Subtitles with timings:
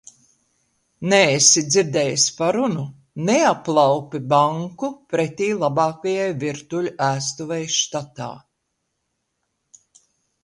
[1.09, 2.85] Neesi dzirdējis parunu:
[3.27, 8.31] neaplaupi banku pretī labākajai virtuļu ēstuvei štatā?